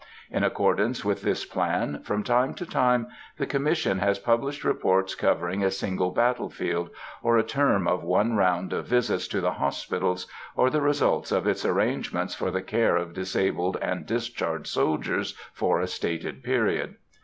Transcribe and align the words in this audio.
In 0.31 0.43
accordance 0.43 1.05
with 1.05 1.21
this 1.21 1.45
plan, 1.45 2.01
from 2.01 2.23
time 2.23 2.55
to 2.55 2.65
time, 2.65 3.05
the 3.37 3.45
Commission 3.45 3.99
has 3.99 4.17
published 4.17 4.63
reports 4.63 5.13
covering 5.13 5.63
a 5.63 5.69
single 5.69 6.09
battle 6.09 6.49
field, 6.49 6.89
or 7.21 7.37
a 7.37 7.43
term 7.43 7.87
of 7.87 8.03
one 8.03 8.33
round 8.35 8.73
of 8.73 8.87
visits 8.87 9.27
to 9.27 9.41
the 9.41 9.51
hospitals, 9.51 10.25
or 10.55 10.71
the 10.71 10.81
results 10.81 11.31
of 11.31 11.45
its 11.45 11.63
arrangements 11.63 12.33
for 12.33 12.49
the 12.49 12.63
care 12.63 12.95
of 12.95 13.13
disabled 13.13 13.77
and 13.79 14.07
discharged 14.07 14.65
soldiers 14.65 15.35
for 15.53 15.79
a 15.79 15.85
stated 15.85 16.43
period. 16.43 16.95